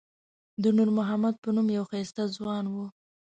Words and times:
د 0.61 0.63
نور 0.77 0.89
محمد 0.97 1.35
په 1.43 1.49
نوم 1.55 1.67
یو 1.77 1.85
ښایسته 1.89 2.23
ځوان 2.37 2.63
و. 2.73 2.75